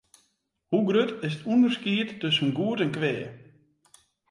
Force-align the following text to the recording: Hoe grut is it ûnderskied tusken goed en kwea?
Hoe 0.71 0.83
grut 0.87 1.11
is 1.27 1.33
it 1.37 1.47
ûnderskied 1.53 2.09
tusken 2.19 2.51
goed 2.57 2.79
en 2.83 2.93
kwea? 2.95 3.27